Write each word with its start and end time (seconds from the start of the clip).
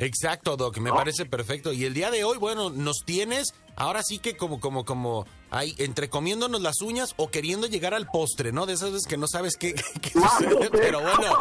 Exacto, 0.00 0.56
Doc, 0.56 0.78
me 0.78 0.90
parece 0.90 1.26
perfecto. 1.26 1.74
Y 1.74 1.84
el 1.84 1.92
día 1.92 2.10
de 2.10 2.24
hoy, 2.24 2.38
bueno, 2.38 2.70
nos 2.70 3.04
tienes 3.04 3.52
ahora 3.76 4.02
sí 4.02 4.18
que 4.18 4.34
como, 4.34 4.58
como, 4.58 4.86
como, 4.86 5.26
ahí, 5.50 5.74
entre 5.76 6.08
comiéndonos 6.08 6.62
las 6.62 6.80
uñas 6.80 7.12
o 7.18 7.30
queriendo 7.30 7.66
llegar 7.66 7.92
al 7.92 8.06
postre, 8.06 8.50
¿no? 8.50 8.64
De 8.64 8.72
esas 8.72 8.92
veces 8.92 9.06
que 9.06 9.18
no 9.18 9.26
sabes 9.28 9.56
qué, 9.58 9.74
qué 10.00 10.10
sucede, 10.10 10.70
pero 10.70 11.02
bueno, 11.02 11.36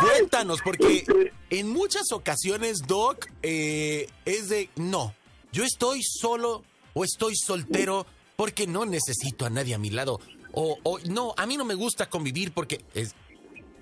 cuéntanos, 0.00 0.60
porque 0.62 1.04
en 1.50 1.68
muchas 1.68 2.12
ocasiones, 2.12 2.78
Doc, 2.86 3.26
eh, 3.42 4.08
es 4.24 4.48
de, 4.48 4.70
no, 4.76 5.14
yo 5.52 5.62
estoy 5.62 6.02
solo 6.02 6.62
o 6.94 7.04
estoy 7.04 7.36
soltero 7.36 8.06
porque 8.36 8.66
no 8.66 8.86
necesito 8.86 9.44
a 9.44 9.50
nadie 9.50 9.74
a 9.74 9.78
mi 9.78 9.90
lado. 9.90 10.18
O, 10.52 10.78
o 10.82 10.98
no, 11.00 11.34
a 11.36 11.44
mí 11.44 11.58
no 11.58 11.66
me 11.66 11.74
gusta 11.74 12.08
convivir 12.08 12.52
porque 12.52 12.82
es, 12.94 13.14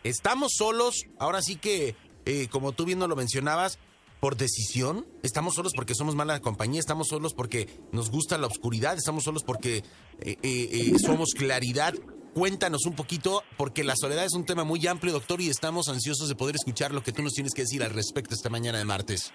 estamos 0.03 0.55
solos, 0.57 1.05
ahora 1.21 1.41
sí 1.43 1.55
que 1.55 1.95
eh, 2.27 2.49
como 2.49 2.73
tú 2.73 2.85
bien 2.85 2.99
lo 3.01 3.17
mencionabas, 3.17 3.79
por 4.25 4.39
decisión, 4.39 5.05
estamos 5.23 5.55
solos 5.55 5.73
porque 5.77 5.95
somos 5.95 6.15
mala 6.15 6.41
compañía, 6.41 6.81
estamos 6.81 7.09
solos 7.09 7.35
porque 7.35 7.69
nos 7.93 8.11
gusta 8.11 8.39
la 8.39 8.47
oscuridad, 8.47 8.97
estamos 8.97 9.23
solos 9.23 9.45
porque 9.45 9.83
eh, 10.19 10.39
eh, 10.43 10.99
somos 10.99 11.35
claridad. 11.35 11.93
Cuéntanos 12.33 12.87
un 12.87 12.95
poquito, 12.95 13.43
porque 13.59 13.85
la 13.85 13.93
soledad 13.95 14.25
es 14.25 14.33
un 14.33 14.47
tema 14.47 14.65
muy 14.65 14.87
amplio, 14.87 15.13
doctor, 15.13 15.43
y 15.43 15.51
estamos 15.51 15.91
ansiosos 15.91 16.31
de 16.31 16.37
poder 16.37 16.55
escuchar 16.55 16.95
lo 16.95 17.03
que 17.03 17.13
tú 17.13 17.23
nos 17.23 17.35
tienes 17.35 17.53
que 17.53 17.61
decir 17.65 17.83
al 17.83 17.91
respecto 17.91 18.35
esta 18.35 18.49
mañana 18.49 18.79
de 18.79 18.87
martes. 18.87 19.31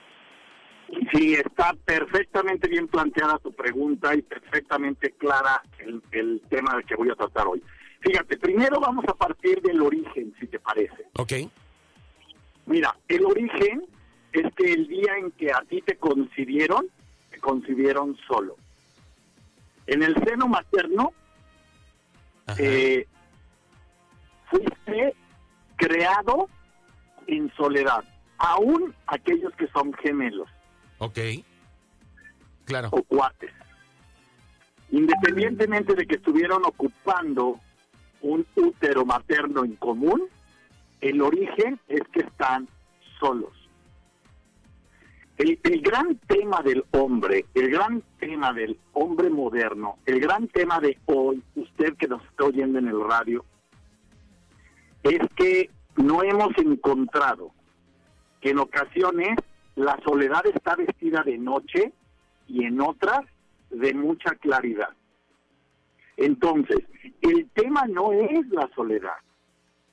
Sí, 1.13 1.35
está 1.35 1.75
perfectamente 1.85 2.67
bien 2.67 2.87
planteada 2.87 3.37
tu 3.37 3.53
pregunta 3.53 4.15
y 4.15 4.23
perfectamente 4.23 5.11
clara 5.19 5.61
el, 5.77 6.01
el 6.13 6.41
tema 6.49 6.73
del 6.73 6.85
que 6.85 6.95
voy 6.95 7.11
a 7.11 7.15
tratar 7.15 7.45
hoy. 7.45 7.61
Fíjate, 7.99 8.39
primero 8.39 8.79
vamos 8.79 9.05
a 9.07 9.13
partir 9.13 9.61
del 9.61 9.83
origen, 9.83 10.33
si 10.39 10.47
te 10.47 10.57
parece. 10.57 11.09
Ok. 11.13 11.33
Mira, 12.65 12.97
el 13.07 13.23
origen 13.23 13.83
es 14.33 14.53
que 14.55 14.73
el 14.73 14.87
día 14.87 15.17
en 15.17 15.31
que 15.31 15.51
a 15.51 15.61
ti 15.61 15.81
te 15.81 15.97
concibieron, 15.97 16.87
te 17.31 17.39
concibieron 17.39 18.17
solo. 18.27 18.55
En 19.87 20.03
el 20.03 20.15
seno 20.23 20.47
materno, 20.47 21.13
eh, 22.57 23.07
fuiste 24.49 25.15
creado 25.75 26.49
en 27.27 27.51
soledad, 27.55 28.03
aún 28.37 28.93
aquellos 29.07 29.53
que 29.55 29.67
son 29.67 29.93
gemelos. 29.93 30.49
Ok. 30.99 31.19
Claro. 32.65 32.89
O 32.91 33.03
cuates. 33.03 33.51
Independientemente 34.91 35.93
de 35.93 36.05
que 36.05 36.15
estuvieron 36.15 36.65
ocupando 36.65 37.59
un 38.21 38.45
útero 38.55 39.05
materno 39.05 39.63
en 39.63 39.75
común, 39.75 40.27
el 41.01 41.21
origen 41.21 41.79
es 41.87 42.01
que 42.11 42.21
están 42.21 42.67
solos. 43.19 43.58
El, 45.39 45.57
gran 45.81 46.17
tema 46.27 46.61
del 46.61 46.83
hombre, 46.91 47.45
el 47.53 47.71
gran 47.71 48.03
tema 48.19 48.51
del 48.51 48.77
hombre 48.91 49.29
moderno, 49.29 49.97
el 50.05 50.19
gran 50.19 50.49
tema 50.49 50.81
de 50.81 50.97
hoy, 51.05 51.41
usted 51.55 51.95
que 51.95 52.09
nos 52.09 52.21
está 52.25 52.43
oyendo 52.43 52.77
en 52.77 52.89
el 52.89 53.01
radio, 53.01 53.45
es 55.01 55.21
que 55.37 55.69
no 55.95 56.23
hemos 56.23 56.57
encontrado 56.57 57.53
que 58.41 58.49
en 58.49 58.59
ocasiones 58.59 59.37
la 59.77 59.97
soledad 60.03 60.45
está 60.45 60.75
vestida 60.75 61.23
de 61.23 61.37
noche 61.37 61.93
y 62.49 62.65
en 62.65 62.81
otras 62.81 63.21
de 63.69 63.93
mucha 63.93 64.35
claridad. 64.35 64.89
Entonces, 66.17 66.79
el 67.21 67.49
tema 67.51 67.85
no 67.87 68.11
es 68.11 68.45
la 68.49 68.69
soledad, 68.75 69.19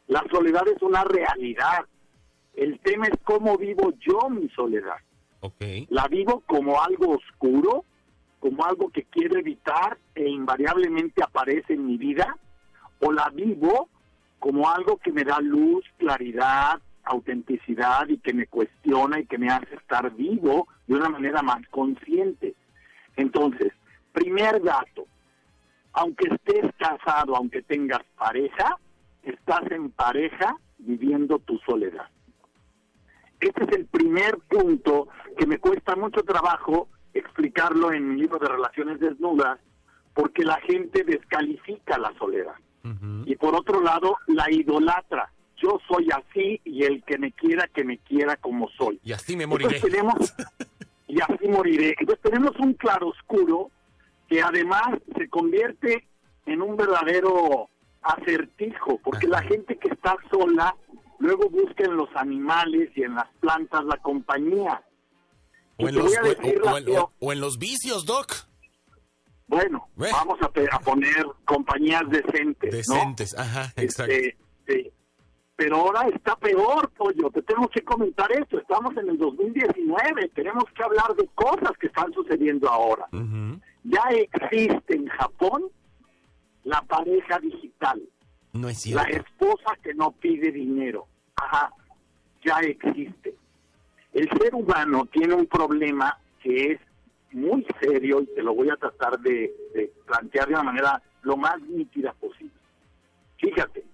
la 0.09 0.25
soledad 0.29 0.67
es 0.67 0.83
una 0.83 1.05
realidad. 1.05 1.87
El 2.55 2.81
tema 2.81 3.07
es 3.07 3.15
cómo 3.23 3.57
vivo 3.57 3.93
yo 4.01 4.29
mi 4.29 4.49
soledad. 4.49 4.97
La 5.91 6.07
vivo 6.09 6.43
como 6.47 6.81
algo 6.81 7.17
oscuro, 7.17 7.85
como 8.41 8.65
algo 8.65 8.91
que 8.91 9.05
quiero 9.05 9.39
evitar 9.39 9.99
e 10.15 10.29
invariablemente 10.29 11.23
aparece 11.23 11.75
en 11.75 11.87
mi 11.87 11.97
vida, 11.97 12.37
o 13.01 13.12
la 13.12 13.29
vivo 13.31 13.89
como 14.39 14.71
algo 14.71 14.99
que 14.99 15.12
me 15.12 15.25
da 15.25 15.41
luz, 15.41 15.85
claridad, 15.99 16.81
autenticidad 17.05 18.09
y 18.09 18.19
que 18.19 18.35
me 18.35 18.47
cuestiona 18.47 19.21
y 19.21 19.27
que 19.27 19.39
me 19.39 19.49
hace 19.49 19.75
estar 19.75 20.12
vivo 20.15 20.69
de 20.87 20.95
una 20.95 21.09
manera 21.09 21.43
más 21.43 21.67
consciente. 21.69 22.55
Entonces, 23.17 23.73
primer 24.12 24.62
dato, 24.62 25.06
aunque 25.93 26.29
estés 26.29 26.71
casado, 26.77 27.37
aunque 27.37 27.62
tengas 27.62 28.03
pareja, 28.19 28.79
estás 29.23 29.71
en 29.71 29.91
pareja 29.91 30.56
viviendo 30.79 31.39
tu 31.39 31.59
soledad. 31.59 32.09
Este 33.41 33.65
es 33.65 33.73
el 33.73 33.87
primer 33.87 34.39
punto 34.49 35.09
que 35.37 35.47
me 35.47 35.59
cuesta 35.59 35.95
mucho 35.97 36.23
trabajo 36.23 36.89
explicarlo 37.13 37.93
en 37.93 38.15
mi 38.15 38.21
libro 38.23 38.39
de 38.39 38.49
Relaciones 38.49 39.01
Desnudas, 39.01 39.59
porque 40.15 40.45
la 40.45 40.61
gente 40.61 41.05
descalifica 41.05 41.99
la 41.99 42.13
soledad. 42.19 42.55
Y 43.25 43.35
por 43.35 43.57
otro 43.57 43.81
lado, 43.81 44.17
la 44.29 44.49
idolatra. 44.49 45.33
Yo 45.57 45.81
soy 45.89 46.09
así 46.13 46.61
y 46.65 46.85
el 46.85 47.03
que 47.03 47.19
me 47.19 47.33
quiera, 47.33 47.67
que 47.67 47.83
me 47.83 47.99
quiera 47.99 48.37
como 48.37 48.69
soy. 48.71 49.01
Y 49.03 49.13
así 49.13 49.37
me 49.37 49.45
moriré. 49.45 49.81
tenemos, 49.81 50.15
y 51.09 51.21
así 51.21 51.49
moriré. 51.49 51.97
Entonces 51.99 52.23
tenemos 52.23 52.53
un 52.61 52.75
claroscuro 52.75 53.73
que 54.29 54.41
además 54.41 54.87
se 55.17 55.29
convierte 55.29 56.07
en 56.47 56.63
un 56.63 56.77
verdadero 56.77 57.69
acertijo, 58.03 59.01
porque 59.03 59.27
la 59.27 59.43
gente 59.43 59.77
que 59.79 59.89
está 59.89 60.17
sola 60.31 60.77
luego 61.19 61.49
busca 61.50 61.84
en 61.84 61.97
los 61.97 62.09
animales 62.15 62.91
y 62.94 63.03
en 63.03 63.15
las 63.15 63.28
plantas 63.41 63.84
la 63.84 63.97
compañía. 63.99 64.82
O 65.78 65.88
en, 65.88 65.94
los, 67.41 67.59
vicios, 67.59 68.06
Doc. 68.06 68.32
Bueno, 69.47 69.88
vamos 69.94 70.38
a, 70.41 70.78
poner 70.81 71.26
compañías 71.44 72.03
decentes. 72.09 72.72
Decentes, 72.72 73.38
ajá, 73.38 73.72
exacto. 73.76 74.15
Este, 74.15 74.93
pero 75.55 75.76
ahora 75.76 76.09
está 76.15 76.37
peor, 76.37 76.91
pollo. 76.91 77.31
Te 77.31 77.43
tengo 77.43 77.69
que 77.69 77.82
comentar 77.82 78.31
esto. 78.32 78.59
Estamos 78.59 78.97
en 78.97 79.09
el 79.09 79.19
2019. 79.19 80.28
Tenemos 80.34 80.65
que 80.75 80.82
hablar 80.82 81.15
de 81.16 81.26
cosas 81.34 81.72
que 81.78 81.87
están 81.87 82.12
sucediendo 82.12 82.69
ahora. 82.69 83.09
Ya 83.84 84.03
existe 84.10 84.97
en 84.97 85.06
Japón 85.09 85.65
la 86.65 86.82
pareja 86.82 87.38
digital. 87.38 88.03
No 88.56 88.69
es 88.69 88.78
cierto. 88.78 89.03
La 89.03 89.17
esposa 89.17 89.77
que 89.83 89.94
no 89.94 90.12
pide 90.12 90.50
dinero. 90.50 91.06
Ajá, 91.37 91.71
ya 92.44 92.59
existe. 92.61 93.34
El 94.12 94.28
ser 94.39 94.55
humano 94.55 95.06
tiene 95.12 95.34
un 95.34 95.47
problema 95.47 96.19
que 96.43 96.72
es 96.72 96.81
muy 97.33 97.67
serio 97.81 98.22
y 98.22 98.27
te 98.34 98.43
lo 98.43 98.55
voy 98.55 98.71
a 98.71 98.77
tratar 98.77 99.19
de, 99.21 99.53
plantear 100.06 100.49
de 100.49 100.55
una 100.55 100.62
manera 100.62 101.03
lo 101.22 101.37
más 101.37 101.61
nítida 101.61 102.12
posible. 102.15 102.55
Fíjate, 103.39 103.84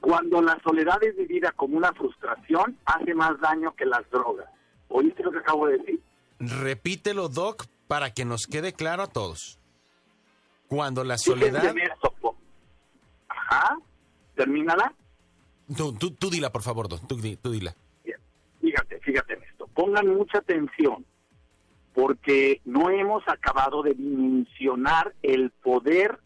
cuando 0.00 0.40
la 0.40 0.58
soledad 0.62 1.02
es 1.02 1.16
vivida 1.16 1.52
como 1.52 1.76
una 1.76 1.92
frustración, 1.92 2.78
hace 2.86 3.14
más 3.14 3.38
daño 3.40 3.74
que 3.74 3.84
las 3.84 4.08
drogas. 4.10 4.46
¿Oíste 4.88 5.22
lo 5.22 5.32
que 5.32 5.38
acabo 5.38 5.66
de 5.66 5.78
decir? 5.78 6.00
Repítelo, 6.38 7.28
Doc, 7.28 7.66
para 7.88 8.14
que 8.14 8.24
nos 8.24 8.46
quede 8.46 8.72
claro 8.72 9.02
a 9.02 9.08
todos. 9.08 9.58
Cuando 10.68 11.04
la 11.04 11.18
soledad... 11.18 11.74
Ajá, 13.56 13.78
termínala. 14.34 14.92
Tú, 15.76 15.92
tú, 15.94 16.30
dila, 16.30 16.50
por 16.50 16.62
favor, 16.62 16.88
tú, 16.88 16.98
tú 16.98 17.50
dila. 17.50 17.74
Fíjate, 18.60 19.00
fíjate 19.00 19.34
en 19.34 19.42
esto. 19.44 19.66
Pongan 19.68 20.08
mucha 20.08 20.38
atención, 20.38 21.04
porque 21.94 22.60
no 22.64 22.90
hemos 22.90 23.26
acabado 23.28 23.82
de 23.82 23.94
dimensionar 23.94 25.14
el 25.22 25.50
poder 25.50 26.18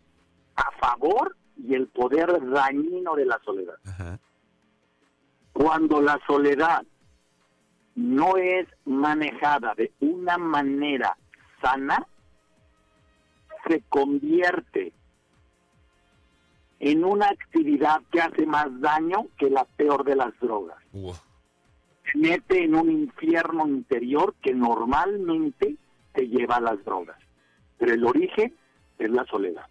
a 0.57 0.71
favor 0.81 1.37
y 1.57 1.75
el 1.75 1.87
poder 1.89 2.51
dañino 2.51 3.15
de 3.15 3.27
la 3.27 3.39
soledad. 3.45 3.75
Cuando 5.53 6.01
la 6.01 6.19
soledad 6.27 6.83
no 7.95 8.37
es 8.37 8.67
manejada 8.85 9.75
de 9.75 9.93
una 10.01 10.39
manera 10.39 11.17
sana, 11.61 12.07
se 13.69 13.83
convierte 13.89 14.93
en 16.81 17.05
una 17.05 17.27
actividad 17.27 18.01
que 18.11 18.21
hace 18.21 18.47
más 18.47 18.69
daño 18.81 19.27
que 19.39 19.51
la 19.51 19.65
peor 19.65 20.03
de 20.05 20.17
las 20.17 20.33
drogas. 20.41 20.79
Se 22.11 22.19
mete 22.19 22.65
en 22.65 22.75
un 22.75 22.91
infierno 22.91 23.69
interior 23.69 24.35
que 24.43 24.55
normalmente 24.55 25.77
te 26.15 26.27
lleva 26.27 26.57
a 26.57 26.61
las 26.61 26.83
drogas. 26.85 27.19
Pero 27.79 27.95
el 27.95 28.05
origen 28.05 28.55
es 28.99 29.11
la 29.11 29.25
soledad. 29.27 29.67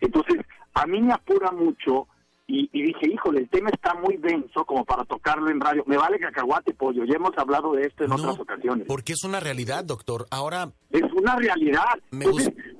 Entonces, 0.00 0.44
a 0.74 0.86
mí 0.86 1.00
me 1.00 1.12
apura 1.12 1.52
mucho 1.52 2.08
y, 2.48 2.68
dije, 2.72 3.10
híjole, 3.10 3.40
el 3.40 3.48
tema 3.48 3.70
está 3.70 3.94
muy 3.94 4.16
denso 4.16 4.64
como 4.66 4.84
para 4.84 5.04
tocarlo 5.04 5.48
en 5.48 5.60
radio. 5.60 5.84
Me 5.86 5.96
vale 5.96 6.18
cacahuate, 6.18 6.74
pollo. 6.74 7.04
Ya 7.04 7.14
hemos 7.14 7.38
hablado 7.38 7.72
de 7.72 7.86
esto 7.86 8.04
en 8.04 8.12
otras 8.12 8.38
ocasiones. 8.38 8.86
Porque 8.88 9.12
es 9.12 9.24
una 9.24 9.40
realidad, 9.40 9.84
doctor. 9.84 10.26
Ahora... 10.30 10.70
Es 10.90 11.10
una 11.14 11.36
realidad. 11.36 11.84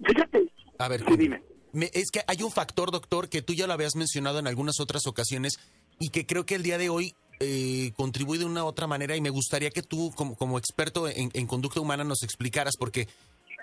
fíjate. 0.04 0.52
A 0.78 0.88
ver, 0.88 1.04
dime. 1.16 1.51
Es 1.72 2.10
que 2.10 2.22
hay 2.26 2.42
un 2.42 2.50
factor, 2.50 2.90
doctor, 2.90 3.28
que 3.28 3.42
tú 3.42 3.54
ya 3.54 3.66
lo 3.66 3.72
habías 3.72 3.96
mencionado 3.96 4.38
en 4.38 4.46
algunas 4.46 4.80
otras 4.80 5.06
ocasiones 5.06 5.58
y 5.98 6.10
que 6.10 6.26
creo 6.26 6.44
que 6.44 6.54
el 6.54 6.62
día 6.62 6.78
de 6.78 6.88
hoy 6.88 7.14
eh, 7.40 7.92
contribuye 7.96 8.40
de 8.40 8.44
una 8.44 8.64
u 8.64 8.66
otra 8.66 8.86
manera 8.86 9.16
y 9.16 9.20
me 9.20 9.30
gustaría 9.30 9.70
que 9.70 9.82
tú, 9.82 10.12
como, 10.14 10.36
como 10.36 10.58
experto 10.58 11.08
en, 11.08 11.30
en 11.32 11.46
conducta 11.46 11.80
humana, 11.80 12.04
nos 12.04 12.22
explicaras, 12.22 12.76
porque 12.78 13.08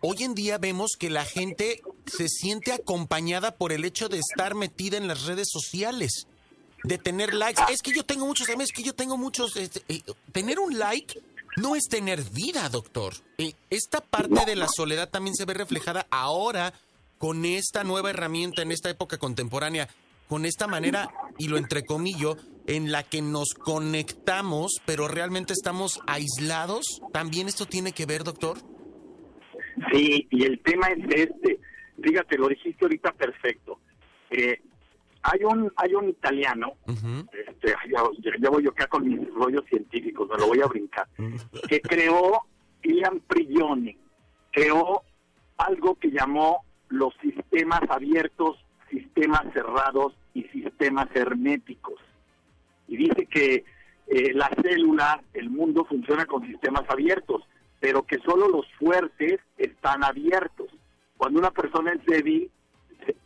hoy 0.02 0.24
en 0.24 0.36
día 0.36 0.58
vemos 0.58 0.92
que 0.98 1.10
la 1.10 1.26
gente 1.26 1.82
se 2.06 2.28
siente 2.28 2.72
acompañada 2.72 3.56
por 3.56 3.72
el 3.72 3.86
hecho 3.86 4.10
de 4.10 4.20
estar 4.20 4.56
metida 4.56 4.98
en 4.98 5.08
las 5.08 5.24
redes 5.24 5.48
sociales, 5.52 6.28
de 6.84 6.98
tener 6.98 7.34
likes. 7.34 7.62
Es 7.72 7.82
que 7.82 7.92
yo 7.92 8.04
tengo 8.06 8.26
muchos 8.26 8.48
es 8.50 8.72
que 8.72 8.84
yo 8.84 8.96
tengo 8.96 9.18
muchos... 9.18 9.56
este, 9.56 9.84
eh, 9.88 10.02
tener 10.32 10.60
un 10.60 10.78
like 10.78 11.22
no 11.58 11.76
es 11.76 11.86
tener 11.90 12.24
vida, 12.24 12.70
doctor. 12.70 13.14
Eh, 13.38 13.54
esta 13.70 14.02
parte 14.02 14.46
de 14.46 14.56
la 14.56 14.68
soledad 14.68 15.10
también 15.10 15.36
se 15.36 15.46
ve 15.46 15.54
reflejada 15.54 16.08
ahora 16.10 16.74
con 17.20 17.46
esta 17.46 17.84
nueva 17.84 18.10
herramienta 18.10 18.64
en 18.64 18.72
esta 18.72 18.90
época 18.90 19.18
contemporánea, 19.18 19.88
con 20.28 20.46
esta 20.46 20.68
manera, 20.68 21.10
y 21.38 21.48
lo 21.50 21.58
entrecomillo, 21.58 22.38
en 22.66 22.92
la 22.92 23.04
que 23.04 23.22
nos 23.22 23.54
conectamos, 23.54 24.82
pero 24.86 25.08
realmente 25.08 25.54
estamos 25.54 26.00
aislados. 26.08 27.02
¿También 27.12 27.48
esto 27.48 27.66
tiene 27.66 27.92
que 27.92 28.06
ver, 28.06 28.24
doctor? 28.24 28.58
Sí, 29.92 30.28
y 30.32 30.44
el 30.44 30.60
tema 30.62 30.88
es 30.88 31.00
este. 31.14 31.60
Fíjate, 32.02 32.38
lo 32.38 32.48
dijiste 32.48 32.86
ahorita 32.86 33.12
perfecto. 33.14 33.80
Eh, 34.30 34.62
hay 35.24 35.44
un 35.44 35.72
hay 35.76 35.94
un 35.96 36.08
italiano, 36.10 36.74
Ujú. 36.88 37.28
este, 37.34 37.76
ya 38.40 38.50
voy 38.50 38.64
yo 38.64 38.70
acá 38.70 38.88
con 38.88 39.06
mis 39.06 39.28
rollos 39.34 39.66
científicos, 39.68 40.30
me 40.30 40.38
lo 40.38 40.48
voy 40.48 40.62
a 40.62 40.68
brincar, 40.68 41.08
que 41.68 41.82
creó 41.82 42.44
Ian 42.84 43.20
Prigioni, 43.28 43.98
creó 44.52 45.02
algo 45.58 45.96
que 45.96 46.10
llamó 46.12 46.64
los 46.90 47.14
sistemas 47.22 47.82
abiertos, 47.90 48.58
sistemas 48.90 49.42
cerrados 49.54 50.14
y 50.34 50.44
sistemas 50.46 51.08
herméticos. 51.14 52.00
Y 52.88 52.98
dice 52.98 53.26
que 53.28 53.64
eh, 54.08 54.34
la 54.34 54.50
célula, 54.64 55.22
el 55.34 55.50
mundo 55.50 55.86
funciona 55.86 56.26
con 56.26 56.46
sistemas 56.48 56.84
abiertos, 56.90 57.44
pero 57.80 58.04
que 58.04 58.18
solo 58.20 58.48
los 58.50 58.66
fuertes 58.80 59.40
están 59.58 60.04
abiertos. 60.04 60.68
Cuando 61.18 61.40
una 61.40 61.52
persona 61.52 61.94
es 61.94 62.04
débil, 62.06 62.50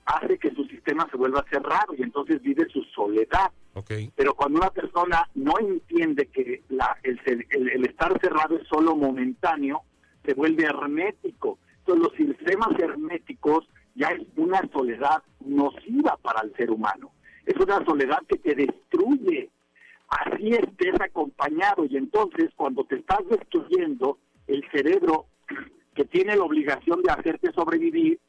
hace 0.05 0.37
que 0.37 0.51
su 0.53 0.65
sistema 0.65 1.07
se 1.09 1.17
vuelva 1.17 1.45
cerrado 1.49 1.93
y 1.97 2.03
entonces 2.03 2.41
vive 2.41 2.67
su 2.69 2.83
soledad. 2.95 3.51
Ok. 3.73 3.91
Pero 4.15 4.33
cuando 4.35 4.59
una 4.59 4.69
persona 4.69 5.27
no 5.35 5.57
entiende 5.59 6.27
que 6.27 6.61
la, 6.69 6.97
el, 7.03 7.19
ser- 7.23 7.47
el- 7.49 7.69
el 7.69 7.85
estar 7.85 8.19
cerrado 8.19 8.57
es 8.57 8.67
solo 8.67 8.95
momentáneo, 8.95 9.81
se 10.25 10.33
vuelve 10.33 10.65
hermético. 10.65 11.52
Entonces 11.85 12.03
los 12.03 12.37
sistemas 12.37 12.79
herméticos 12.79 13.67
ya 13.95 14.09
es 14.09 14.21
una 14.37 14.61
soledad 14.71 15.21
nociva 15.41 16.17
para 16.21 16.41
el 16.41 16.55
ser 16.55 16.71
humano. 16.71 17.11
Es 17.45 17.55
una 17.57 17.83
soledad 17.83 18.19
que 18.27 18.37
te 18.37 18.55
destruye. 18.55 19.49
Así 20.07 20.49
estés 20.49 20.99
acompañado 21.01 21.85
y 21.85 21.97
entonces 21.97 22.51
cuando 22.55 22.85
te 22.85 22.95
estás 22.95 23.19
destruyendo, 23.29 24.17
el 24.47 24.63
cerebro 24.71 25.25
que 25.95 26.05
tiene 26.05 26.35
la 26.37 26.43
obligación 26.43 27.01
de 27.01 27.11
hacerte 27.11 27.51
sobrevivir, 27.51 28.19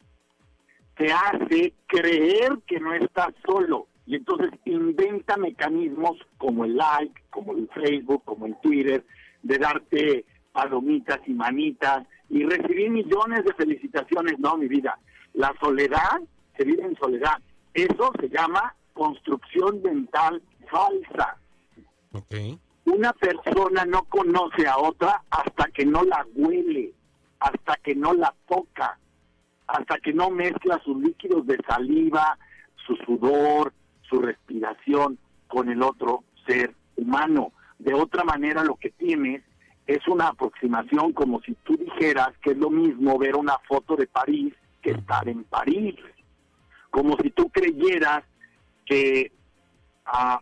te 0.96 1.12
hace 1.12 1.74
creer 1.86 2.58
que 2.66 2.80
no 2.80 2.92
estás 2.94 3.34
solo 3.46 3.86
y 4.06 4.16
entonces 4.16 4.50
inventa 4.64 5.36
mecanismos 5.36 6.18
como 6.38 6.64
el 6.64 6.76
like, 6.76 7.22
como 7.30 7.52
el 7.52 7.68
Facebook, 7.68 8.22
como 8.24 8.46
el 8.46 8.56
Twitter, 8.60 9.04
de 9.42 9.58
darte 9.58 10.24
palomitas 10.54 11.20
y 11.26 11.34
manitas 11.34 12.06
y 12.30 12.44
recibir 12.44 12.88
millones 12.90 13.44
de 13.44 13.52
felicitaciones. 13.54 14.38
No, 14.38 14.56
mi 14.56 14.68
vida, 14.68 14.96
la 15.34 15.52
soledad 15.60 16.20
se 16.56 16.64
vive 16.64 16.84
en 16.84 16.96
soledad. 16.96 17.38
Eso 17.74 18.12
se 18.20 18.28
llama 18.28 18.74
construcción 18.92 19.82
mental 19.82 20.40
falsa. 20.70 21.36
Ok. 22.12 22.34
Una 22.84 23.12
persona 23.12 23.84
no 23.84 24.04
conoce 24.04 24.68
a 24.68 24.78
otra 24.78 25.22
hasta 25.28 25.64
que 25.72 25.84
no 25.84 26.04
la 26.04 26.24
huele, 26.36 26.92
hasta 27.40 27.76
que 27.82 27.96
no 27.96 28.14
la 28.14 28.32
toca, 28.46 28.96
hasta 29.66 29.98
que 29.98 30.12
no 30.12 30.30
mezcla 30.30 30.80
sus 30.84 30.96
líquidos 31.02 31.46
de 31.46 31.58
saliva, 31.66 32.38
su 32.86 32.94
sudor, 33.04 33.72
su 34.02 34.20
respiración 34.20 35.18
con 35.48 35.68
el 35.68 35.82
otro 35.82 36.22
ser 36.46 36.74
humano. 36.96 37.52
De 37.80 37.92
otra 37.92 38.22
manera 38.22 38.62
lo 38.62 38.76
que 38.76 38.90
tienes 38.90 39.42
es 39.86 40.06
una 40.08 40.28
aproximación 40.28 41.12
como 41.12 41.40
si 41.42 41.54
tú 41.64 41.76
dijeras 41.76 42.30
que 42.42 42.52
es 42.52 42.56
lo 42.56 42.70
mismo 42.70 43.18
ver 43.18 43.36
una 43.36 43.58
foto 43.68 43.96
de 43.96 44.06
París 44.06 44.54
que 44.82 44.92
estar 44.92 45.28
en 45.28 45.44
París. 45.44 45.96
Como 46.90 47.16
si 47.18 47.30
tú 47.30 47.50
creyeras 47.50 48.24
que 48.86 49.32
a 50.06 50.40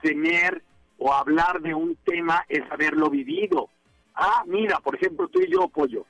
tener 0.00 0.62
o 0.98 1.12
hablar 1.12 1.60
de 1.60 1.74
un 1.74 1.96
tema 2.04 2.44
es 2.48 2.62
haberlo 2.70 3.10
vivido. 3.10 3.68
Ah, 4.14 4.44
mira, 4.46 4.78
por 4.78 4.94
ejemplo, 4.94 5.28
tú 5.28 5.40
y 5.40 5.50
yo, 5.50 5.68
Pollo, 5.68 6.06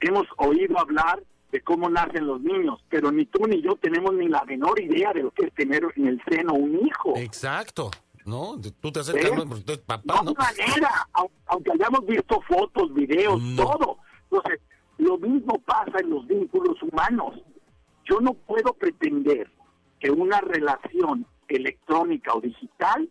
hemos 0.00 0.26
oído 0.38 0.78
hablar 0.78 1.22
de 1.50 1.60
cómo 1.60 1.90
nacen 1.90 2.26
los 2.26 2.40
niños, 2.40 2.82
pero 2.88 3.12
ni 3.12 3.26
tú 3.26 3.46
ni 3.46 3.60
yo 3.60 3.76
tenemos 3.76 4.14
ni 4.14 4.28
la 4.28 4.44
menor 4.44 4.80
idea 4.80 5.12
de 5.12 5.22
lo 5.22 5.30
que 5.30 5.46
es 5.46 5.54
tener 5.54 5.82
en 5.96 6.06
el 6.06 6.22
seno 6.28 6.54
un 6.54 6.86
hijo. 6.86 7.14
Exacto. 7.16 7.90
¿No? 8.24 8.56
Tú 8.80 8.92
te 8.92 9.00
acercas, 9.00 9.30
¿Eh? 9.30 9.34
¿no? 9.36 9.44
Tú 9.44 9.72
papá, 9.84 10.14
No 10.16 10.22
¿no? 10.22 10.34
manera, 10.34 10.90
au- 11.14 11.30
aunque 11.46 11.72
hayamos 11.72 12.06
visto 12.06 12.40
fotos, 12.42 12.92
videos, 12.94 13.40
No. 13.42 13.64
todo. 13.64 13.98
Entonces, 14.30 14.60
lo 14.98 15.18
mismo 15.18 15.58
pasa 15.66 15.98
en 16.00 16.10
los 16.10 16.26
vínculos 16.26 16.80
humanos. 16.82 17.34
Yo 18.04 18.20
no 18.20 18.34
puedo 18.34 18.72
pretender 18.74 19.50
que 20.00 20.10
una 20.10 20.40
relación 20.40 21.26
electrónica 21.48 22.32
o 22.34 22.40
digital 22.40 23.08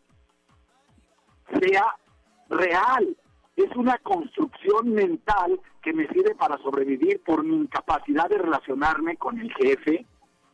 sea 1.59 1.85
real. 2.49 3.17
Es 3.55 3.75
una 3.75 3.97
construcción 3.99 4.93
mental 4.93 5.59
que 5.83 5.93
me 5.93 6.07
sirve 6.07 6.35
para 6.35 6.57
sobrevivir 6.59 7.21
por 7.23 7.43
mi 7.43 7.55
incapacidad 7.55 8.29
de 8.29 8.37
relacionarme 8.37 9.17
con 9.17 9.39
el 9.39 9.53
jefe, 9.53 10.05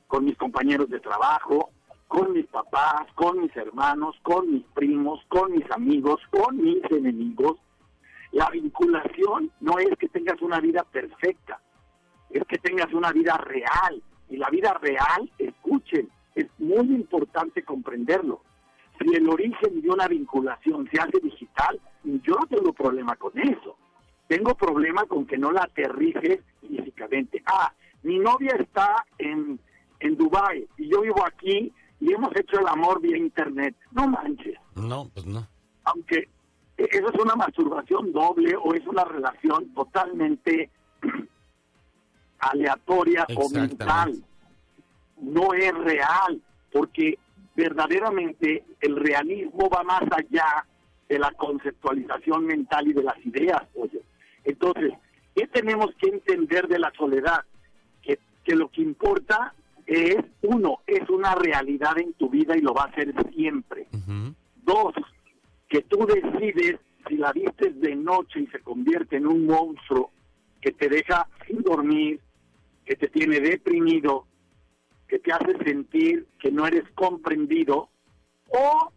con 0.07 0.25
mis 0.25 0.37
compañeros 0.37 0.89
de 0.89 0.99
trabajo, 0.99 1.71
con 2.07 2.33
mis 2.33 2.45
papás, 2.47 3.05
con 3.15 3.41
mis 3.41 3.55
hermanos, 3.55 4.15
con 4.23 4.51
mis 4.51 4.63
primos, 4.73 5.19
con 5.27 5.51
mis 5.51 5.69
amigos, 5.71 6.21
con 6.29 6.57
mis 6.57 6.83
enemigos. 6.89 7.57
La 8.31 8.49
vinculación 8.49 9.51
no 9.61 9.79
es 9.79 9.97
que 9.97 10.07
tengas 10.09 10.41
una 10.41 10.59
vida 10.59 10.83
perfecta, 10.83 11.59
es 12.29 12.43
que 12.45 12.57
tengas 12.57 12.93
una 12.93 13.11
vida 13.11 13.37
real. 13.37 14.01
Y 14.29 14.37
la 14.37 14.49
vida 14.49 14.73
real, 14.73 15.31
escuchen, 15.37 16.09
es 16.35 16.47
muy 16.59 16.93
importante 16.93 17.63
comprenderlo. 17.63 18.41
Si 18.99 19.15
el 19.15 19.29
origen 19.29 19.81
de 19.81 19.89
una 19.89 20.07
vinculación 20.07 20.89
se 20.91 20.99
hace 20.99 21.19
digital, 21.21 21.79
yo 22.03 22.35
no 22.35 22.45
tengo 22.47 22.73
problema 22.73 23.15
con 23.15 23.37
eso. 23.37 23.77
Tengo 24.27 24.55
problema 24.55 25.05
con 25.05 25.25
que 25.25 25.37
no 25.37 25.51
la 25.51 25.63
aterrices 25.63 26.39
físicamente. 26.61 27.41
Ah, 27.45 27.71
mi 28.03 28.19
novia 28.19 28.55
está 28.59 29.05
en, 29.17 29.59
en 29.99 30.17
Dubái 30.17 30.67
y 30.77 30.89
yo 30.89 31.01
vivo 31.01 31.25
aquí 31.25 31.71
y 31.99 32.13
hemos 32.13 32.35
hecho 32.35 32.59
el 32.59 32.67
amor 32.67 33.01
vía 33.01 33.17
internet. 33.17 33.75
No 33.91 34.07
manches 34.07 34.57
No, 34.75 35.09
pues 35.13 35.25
no. 35.25 35.47
aunque 35.85 36.29
eso 36.77 37.09
es 37.11 37.19
una 37.19 37.35
masturbación 37.35 38.11
doble 38.13 38.55
o 38.55 38.73
es 38.75 38.85
una 38.85 39.03
relación 39.03 39.73
totalmente 39.73 40.69
aleatoria 42.39 43.25
o 43.35 43.49
mental. 43.49 44.23
No 45.19 45.53
es 45.53 45.73
real, 45.73 46.41
porque 46.71 47.17
verdaderamente 47.55 48.63
el 48.81 48.95
realismo 48.95 49.69
va 49.69 49.83
más 49.83 50.03
allá 50.11 50.65
de 51.09 51.17
la 51.17 51.31
conceptualización 51.31 52.45
mental 52.45 52.87
y 52.87 52.93
de 52.93 53.03
las 53.03 53.17
ideas, 53.25 53.63
oye. 53.75 54.01
Entonces, 54.43 54.93
¿qué 55.35 55.47
tenemos 55.47 55.87
que 55.99 56.09
entender 56.09 56.67
de 56.67 56.77
la 56.79 56.91
soledad? 56.95 57.43
Que, 58.03 58.19
que 58.43 58.55
lo 58.55 58.69
que 58.69 58.81
importa 58.81 59.53
es, 59.87 60.17
uno, 60.41 60.81
es 60.85 61.09
una 61.09 61.33
realidad 61.33 61.97
en 61.97 62.13
tu 62.13 62.29
vida 62.29 62.55
y 62.55 62.61
lo 62.61 62.73
va 62.73 62.83
a 62.83 62.95
ser 62.95 63.13
siempre. 63.33 63.87
Dos, 64.63 64.93
que 65.69 65.81
tú 65.83 66.05
decides 66.05 66.79
si 67.07 67.15
la 67.15 67.31
vistes 67.31 67.79
de 67.79 67.95
noche 67.95 68.41
y 68.41 68.47
se 68.47 68.59
convierte 68.59 69.15
en 69.15 69.27
un 69.27 69.45
monstruo 69.45 70.11
que 70.61 70.73
te 70.73 70.89
deja 70.89 71.27
sin 71.47 71.61
dormir, 71.63 72.19
que 72.85 72.95
te 72.95 73.07
tiene 73.07 73.39
deprimido, 73.39 74.25
que 75.07 75.19
te 75.19 75.31
hace 75.31 75.57
sentir 75.63 76.27
que 76.39 76.51
no 76.51 76.67
eres 76.67 76.83
comprendido, 76.93 77.89
o 78.49 78.91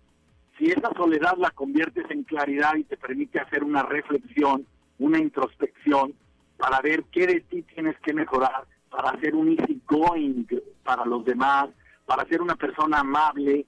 si 0.59 0.67
esa 0.67 0.93
soledad 0.95 1.37
la 1.39 1.51
conviertes 1.51 2.05
en 2.11 2.25
claridad 2.25 2.75
y 2.75 2.85
te 2.85 2.97
permite 2.97 3.39
hacer 3.39 3.63
una 3.63 3.85
reflexión, 3.85 4.67
una 4.99 5.19
introspección, 5.19 6.15
para 6.57 6.81
ver 6.81 7.05
qué 7.13 7.27
de 7.27 7.41
ti 7.41 7.63
tienes 7.63 7.97
que 8.01 8.13
mejorar, 8.13 8.67
para 8.91 9.19
ser 9.21 9.35
un 9.35 9.49
easy 9.49 9.81
going 9.87 10.45
para 10.83 11.05
los 11.05 11.25
demás, 11.25 11.69
para 12.05 12.27
ser 12.27 12.43
una 12.43 12.57
persona 12.57 13.01
amable, 13.01 13.65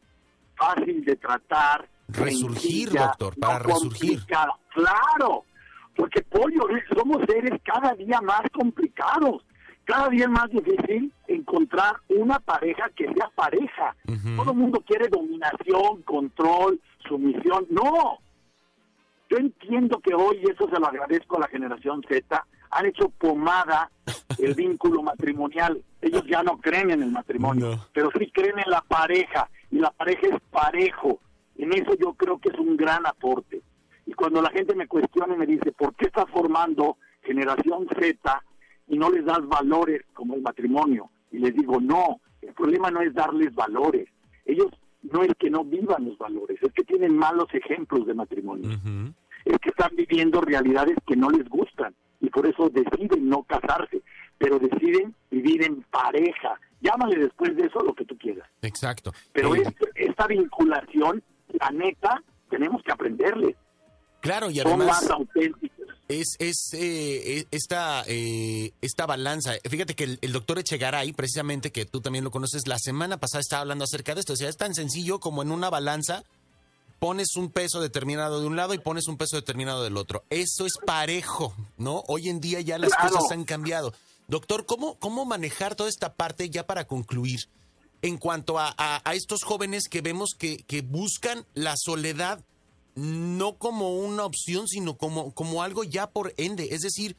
fácil 0.56 1.04
de 1.04 1.16
tratar. 1.16 1.88
Resurgir, 2.08 2.88
sencilla, 2.88 3.06
doctor, 3.06 3.34
para 3.38 3.58
resurgir. 3.60 4.18
complicada. 4.18 4.58
Claro, 4.74 5.44
porque 5.94 6.22
pollo, 6.22 6.62
somos 6.96 7.18
seres 7.28 7.60
cada 7.64 7.94
día 7.94 8.20
más 8.20 8.42
complicados. 8.52 9.44
cada 9.84 10.08
día 10.08 10.24
es 10.24 10.30
más 10.30 10.48
difícil 10.50 11.12
encontrar 11.26 11.96
una 12.08 12.38
pareja 12.38 12.88
que 12.96 13.04
sea 13.12 13.30
pareja. 13.34 13.96
Todo 14.36 14.52
el 14.52 14.56
mundo 14.56 14.82
quiere 14.86 15.08
dominación, 15.08 16.02
control, 16.02 16.80
sumisión. 17.08 17.66
No. 17.70 18.18
Yo 19.28 19.38
entiendo 19.38 19.98
que 20.00 20.14
hoy, 20.14 20.38
y 20.42 20.50
eso 20.50 20.68
se 20.68 20.78
lo 20.78 20.86
agradezco 20.86 21.36
a 21.36 21.40
la 21.40 21.48
generación 21.48 22.02
Z, 22.08 22.46
han 22.72 22.86
hecho 22.86 23.08
pomada 23.10 23.90
el 24.38 24.54
vínculo 24.54 25.02
matrimonial. 25.02 25.82
Ellos 26.00 26.24
ya 26.28 26.42
no 26.42 26.58
creen 26.58 26.90
en 26.90 27.02
el 27.02 27.12
matrimonio, 27.12 27.78
pero 27.92 28.10
sí 28.18 28.30
creen 28.32 28.58
en 28.58 28.70
la 28.70 28.80
pareja. 28.82 29.48
Y 29.70 29.78
la 29.78 29.90
pareja 29.90 30.26
es 30.26 30.40
parejo. 30.50 31.20
En 31.56 31.72
eso 31.72 31.94
yo 31.94 32.14
creo 32.14 32.38
que 32.38 32.48
es 32.48 32.58
un 32.58 32.76
gran 32.76 33.06
aporte. 33.06 33.62
Y 34.06 34.12
cuando 34.14 34.42
la 34.42 34.50
gente 34.50 34.74
me 34.74 34.88
cuestiona 34.88 35.34
y 35.34 35.38
me 35.38 35.46
dice, 35.46 35.70
¿por 35.72 35.94
qué 35.94 36.06
estás 36.06 36.28
formando 36.30 36.96
generación 37.22 37.86
Z 37.88 38.42
y 38.88 38.98
no 38.98 39.10
les 39.10 39.24
das 39.24 39.46
valores 39.46 40.02
como 40.12 40.34
el 40.34 40.42
matrimonio. 40.42 41.10
Y 41.30 41.38
les 41.38 41.54
digo, 41.54 41.80
no, 41.80 42.20
el 42.42 42.52
problema 42.52 42.90
no 42.90 43.00
es 43.00 43.14
darles 43.14 43.54
valores. 43.54 44.08
Ellos 44.44 44.68
no 45.02 45.22
es 45.22 45.32
que 45.38 45.50
no 45.50 45.64
vivan 45.64 46.04
los 46.04 46.18
valores, 46.18 46.62
es 46.62 46.72
que 46.72 46.84
tienen 46.84 47.16
malos 47.16 47.46
ejemplos 47.52 48.06
de 48.06 48.14
matrimonio. 48.14 48.78
Es 49.44 49.58
que 49.58 49.70
están 49.70 49.96
viviendo 49.96 50.40
realidades 50.40 50.96
que 51.06 51.16
no 51.16 51.30
les 51.30 51.48
gustan 51.48 51.71
por 52.32 52.46
eso 52.46 52.68
deciden 52.68 53.28
no 53.28 53.42
casarse, 53.44 54.02
pero 54.38 54.58
deciden 54.58 55.14
vivir 55.30 55.64
en 55.64 55.82
pareja. 55.82 56.58
Llámale 56.80 57.16
después 57.16 57.56
de 57.56 57.66
eso 57.66 57.80
lo 57.80 57.94
que 57.94 58.04
tú 58.04 58.16
quieras. 58.18 58.48
Exacto. 58.62 59.12
Pero 59.32 59.54
eh, 59.54 59.62
esta 59.94 60.26
vinculación, 60.26 61.22
la 61.60 61.70
neta, 61.70 62.22
tenemos 62.50 62.82
que 62.82 62.92
aprenderle. 62.92 63.56
Claro, 64.20 64.50
y 64.50 64.60
además... 64.60 64.78
Son 64.78 64.86
más 64.86 65.10
auténticos 65.10 65.82
es, 66.20 66.36
es 66.38 66.70
eh, 66.74 67.46
esta, 67.50 68.04
eh, 68.06 68.72
esta 68.80 69.06
balanza. 69.06 69.52
Fíjate 69.68 69.94
que 69.94 70.18
el, 70.20 70.32
doctor 70.32 70.58
Echegaray, 70.58 71.12
precisamente, 71.12 71.72
que 71.72 71.86
tú 71.86 72.00
también 72.00 72.24
lo 72.24 72.30
conoces, 72.30 72.66
la 72.66 72.78
semana 72.78 73.18
pasada 73.18 73.40
estaba 73.40 73.62
hablando 73.62 73.84
acerca 73.84 74.14
de 74.14 74.20
esto. 74.20 74.34
O 74.34 74.36
sea, 74.36 74.48
es 74.48 74.56
tan 74.56 74.74
sencillo 74.74 75.20
como 75.20 75.42
en 75.42 75.50
una 75.50 75.70
balanza 75.70 76.24
pones 77.02 77.34
un 77.34 77.50
peso 77.50 77.80
determinado 77.80 78.40
de 78.40 78.46
un 78.46 78.54
lado 78.54 78.74
y 78.74 78.78
pones 78.78 79.08
un 79.08 79.16
peso 79.16 79.34
determinado 79.34 79.82
del 79.82 79.96
otro. 79.96 80.22
Eso 80.30 80.66
es 80.66 80.74
parejo, 80.86 81.52
¿no? 81.76 82.04
Hoy 82.06 82.28
en 82.28 82.40
día 82.40 82.60
ya 82.60 82.78
las 82.78 82.92
cosas 82.92 83.32
han 83.32 83.42
cambiado. 83.42 83.92
Doctor, 84.28 84.66
¿cómo, 84.66 85.00
¿cómo 85.00 85.24
manejar 85.24 85.74
toda 85.74 85.88
esta 85.88 86.14
parte 86.14 86.48
ya 86.48 86.64
para 86.64 86.86
concluir? 86.86 87.48
En 88.02 88.18
cuanto 88.18 88.56
a, 88.56 88.72
a, 88.78 89.14
estos 89.14 89.42
jóvenes 89.42 89.88
que 89.88 90.00
vemos 90.00 90.36
que, 90.38 90.58
que 90.58 90.82
buscan 90.82 91.44
la 91.54 91.74
soledad 91.76 92.44
no 92.94 93.58
como 93.58 93.96
una 93.96 94.24
opción, 94.24 94.68
sino 94.68 94.96
como, 94.96 95.32
como 95.32 95.64
algo 95.64 95.82
ya 95.82 96.08
por 96.08 96.32
ende. 96.36 96.68
Es 96.70 96.82
decir, 96.82 97.16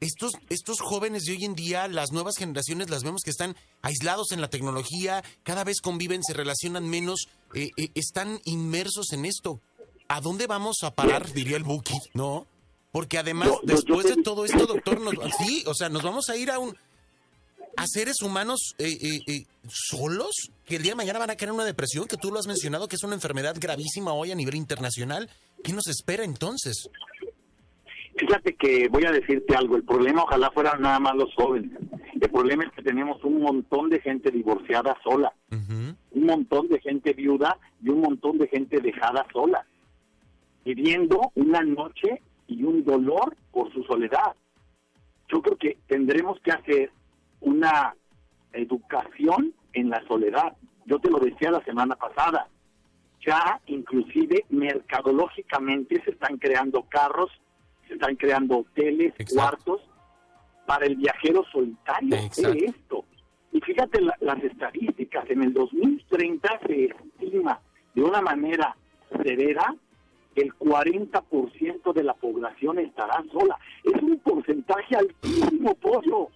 estos, 0.00 0.32
estos 0.50 0.80
jóvenes 0.80 1.24
de 1.24 1.32
hoy 1.32 1.46
en 1.46 1.54
día, 1.54 1.88
las 1.88 2.12
nuevas 2.12 2.36
generaciones, 2.36 2.90
las 2.90 3.02
vemos 3.02 3.22
que 3.22 3.30
están 3.30 3.56
aislados 3.80 4.30
en 4.32 4.42
la 4.42 4.50
tecnología, 4.50 5.24
cada 5.42 5.64
vez 5.64 5.80
conviven, 5.80 6.22
se 6.22 6.34
relacionan 6.34 6.86
menos, 6.86 7.28
eh, 7.54 7.70
eh, 7.76 7.88
están 7.94 8.40
inmersos 8.44 9.12
en 9.12 9.24
esto. 9.24 9.60
¿A 10.08 10.20
dónde 10.20 10.46
vamos 10.46 10.78
a 10.82 10.94
parar? 10.94 11.32
Diría 11.32 11.56
el 11.56 11.64
Buki, 11.64 11.98
¿no? 12.14 12.46
Porque 12.92 13.18
además, 13.18 13.50
después 13.64 14.06
de 14.06 14.22
todo 14.22 14.44
esto, 14.44 14.66
doctor, 14.66 15.00
nos, 15.00 15.14
sí, 15.38 15.64
o 15.66 15.74
sea, 15.74 15.88
nos 15.88 16.02
vamos 16.02 16.30
a 16.30 16.36
ir 16.36 16.50
a 16.50 16.58
un, 16.58 16.74
a 17.76 17.86
seres 17.86 18.22
humanos 18.22 18.74
eh, 18.78 18.96
eh, 19.00 19.20
eh, 19.26 19.44
solos 19.68 20.50
que 20.64 20.76
el 20.76 20.82
día 20.82 20.92
de 20.92 20.96
mañana 20.96 21.18
van 21.18 21.30
a 21.30 21.36
caer 21.36 21.50
en 21.50 21.56
una 21.56 21.64
depresión, 21.64 22.06
que 22.06 22.16
tú 22.16 22.30
lo 22.30 22.38
has 22.38 22.46
mencionado, 22.46 22.88
que 22.88 22.96
es 22.96 23.04
una 23.04 23.14
enfermedad 23.14 23.54
gravísima 23.60 24.12
hoy 24.12 24.32
a 24.32 24.34
nivel 24.34 24.54
internacional. 24.54 25.28
¿Qué 25.62 25.72
nos 25.72 25.86
espera 25.88 26.24
entonces? 26.24 26.88
Fíjate 28.16 28.54
que 28.54 28.88
voy 28.88 29.04
a 29.04 29.12
decirte 29.12 29.54
algo, 29.54 29.76
el 29.76 29.84
problema 29.84 30.22
ojalá 30.22 30.50
fueran 30.52 30.80
nada 30.80 30.98
más 30.98 31.14
los 31.16 31.34
jóvenes. 31.34 31.70
El 32.18 32.30
problema 32.30 32.64
es 32.64 32.72
que 32.72 32.82
tenemos 32.82 33.22
un 33.24 33.42
montón 33.42 33.90
de 33.90 34.00
gente 34.00 34.30
divorciada 34.30 34.96
sola, 35.04 35.34
un 36.16 36.24
montón 36.24 36.68
de 36.68 36.80
gente 36.80 37.12
viuda 37.12 37.58
y 37.82 37.90
un 37.90 38.00
montón 38.00 38.38
de 38.38 38.48
gente 38.48 38.80
dejada 38.80 39.26
sola, 39.32 39.66
viviendo 40.64 41.30
una 41.34 41.60
noche 41.60 42.22
y 42.46 42.64
un 42.64 42.84
dolor 42.84 43.36
por 43.52 43.70
su 43.72 43.82
soledad. 43.84 44.34
Yo 45.28 45.42
creo 45.42 45.56
que 45.58 45.76
tendremos 45.86 46.40
que 46.40 46.52
hacer 46.52 46.90
una 47.40 47.94
educación 48.52 49.52
en 49.74 49.90
la 49.90 50.02
soledad. 50.08 50.56
Yo 50.86 50.98
te 50.98 51.10
lo 51.10 51.18
decía 51.18 51.50
la 51.50 51.62
semana 51.64 51.94
pasada. 51.96 52.48
Ya 53.26 53.60
inclusive 53.66 54.44
mercadológicamente 54.48 56.02
se 56.02 56.12
están 56.12 56.38
creando 56.38 56.82
carros, 56.88 57.30
se 57.88 57.94
están 57.94 58.16
creando 58.16 58.58
hoteles, 58.58 59.12
cuartos 59.34 59.82
para 60.64 60.86
el 60.86 60.96
viajero 60.96 61.44
solitario. 61.52 62.16
de 62.16 62.64
esto. 62.64 63.04
Y 63.56 63.60
fíjate 63.62 64.02
las 64.20 64.44
estadísticas, 64.44 65.24
en 65.30 65.44
el 65.44 65.54
2030 65.54 66.60
se 66.66 66.84
estima 66.84 67.58
de 67.94 68.02
una 68.02 68.20
manera 68.20 68.76
severa 69.24 69.74
el 70.34 70.52
40% 70.58 71.94
de 71.94 72.04
la 72.04 72.12
población 72.12 72.78
estará 72.80 73.24
sola. 73.32 73.58
Es 73.82 74.02
un 74.02 74.18
porcentaje 74.18 74.94
altísimo, 74.94 75.74
pollo 75.76 76.28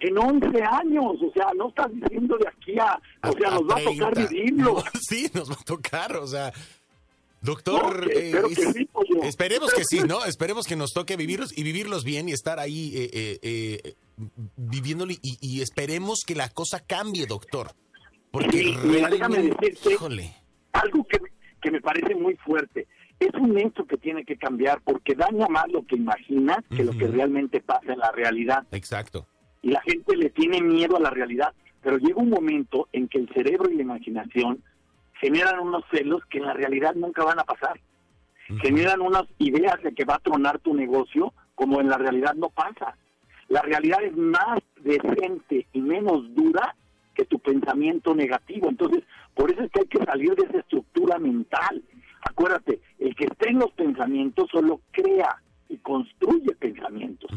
en 0.00 0.18
11 0.18 0.62
años, 0.64 1.14
o 1.22 1.32
sea, 1.32 1.52
no 1.56 1.68
estás 1.68 1.92
diciendo 1.92 2.36
de 2.38 2.48
aquí 2.48 2.76
a, 2.80 3.00
o 3.22 3.32
sea, 3.38 3.50
nos 3.50 3.62
va 3.62 3.76
a 3.76 3.84
tocar 3.84 4.28
vivirlo. 4.28 4.82
sí, 5.00 5.30
nos 5.32 5.48
va 5.48 5.54
a 5.54 5.64
tocar, 5.64 6.16
o 6.16 6.26
sea, 6.26 6.52
doctor, 7.40 8.10
eh, 8.12 8.32
esperemos 9.22 9.72
que 9.72 9.84
sí, 9.84 10.00
¿no? 10.00 10.24
Esperemos 10.24 10.66
que 10.66 10.74
nos 10.74 10.90
toque 10.92 11.16
vivirlos 11.16 11.56
y 11.56 11.62
vivirlos 11.62 12.02
bien 12.02 12.28
y 12.28 12.32
estar 12.32 12.58
ahí 12.58 12.90
eh, 12.96 13.38
eh, 13.40 13.94
viviéndolo 14.56 15.12
y, 15.20 15.60
esperemos 15.60 16.24
que 16.24 16.34
la 16.34 16.48
cosa 16.48 16.80
cambie, 16.80 17.26
doctor. 17.26 17.72
Porque 18.30 18.76
realmente, 18.82 19.74
híjole. 19.90 20.34
algo 20.72 21.04
que, 21.04 21.18
que 21.60 21.70
me 21.70 21.80
parece 21.80 22.14
muy 22.14 22.36
fuerte. 22.36 22.86
Es 23.20 23.32
un 23.34 23.56
hecho 23.56 23.84
que 23.86 23.96
tiene 23.96 24.24
que 24.24 24.36
cambiar 24.36 24.80
porque 24.82 25.14
daña 25.14 25.46
más 25.48 25.70
lo 25.70 25.86
que 25.86 25.94
imaginas 25.96 26.58
que 26.68 26.84
lo 26.84 26.92
que 26.92 27.06
realmente 27.06 27.60
pasa 27.60 27.92
en 27.92 28.00
la 28.00 28.10
realidad. 28.10 28.66
Exacto 28.72 29.28
y 29.64 29.70
la 29.70 29.80
gente 29.80 30.14
le 30.14 30.28
tiene 30.28 30.60
miedo 30.60 30.98
a 30.98 31.00
la 31.00 31.08
realidad, 31.08 31.54
pero 31.82 31.96
llega 31.96 32.20
un 32.20 32.28
momento 32.28 32.86
en 32.92 33.08
que 33.08 33.16
el 33.16 33.30
cerebro 33.32 33.70
y 33.70 33.76
la 33.76 33.82
imaginación 33.82 34.62
generan 35.18 35.58
unos 35.58 35.84
celos 35.90 36.22
que 36.26 36.36
en 36.36 36.44
la 36.44 36.52
realidad 36.52 36.94
nunca 36.94 37.24
van 37.24 37.38
a 37.38 37.44
pasar. 37.44 37.80
Generan 38.60 39.00
unas 39.00 39.24
ideas 39.38 39.82
de 39.82 39.94
que 39.94 40.04
va 40.04 40.16
a 40.16 40.18
tronar 40.18 40.58
tu 40.58 40.74
negocio 40.74 41.32
como 41.54 41.80
en 41.80 41.88
la 41.88 41.96
realidad 41.96 42.34
no 42.34 42.50
pasa. 42.50 42.83
La 43.54 43.62
realidad 43.62 44.02
es 44.02 44.16
más 44.16 44.58
decente 44.82 45.68
y 45.72 45.80
menos 45.80 46.34
dura 46.34 46.74
que 47.14 47.24
tu 47.24 47.38
pensamiento 47.38 48.12
negativo. 48.12 48.68
Entonces, 48.68 49.04
por 49.32 49.48
eso 49.48 49.62
es 49.62 49.70
que 49.70 49.78
hay 49.82 49.86
que 49.86 50.04
salir 50.04 50.34
de 50.34 50.42
esa 50.42 50.58
estructura 50.58 51.20
mental. 51.20 51.80
Acuérdate, 52.28 52.80
el 52.98 53.14
que 53.14 53.26
esté 53.26 53.50
en 53.50 53.60
los 53.60 53.70
pensamientos 53.70 54.50
solo 54.50 54.80
crea 54.90 55.40
y 55.68 55.76
construye 55.76 56.52
pensamientos. 56.56 57.30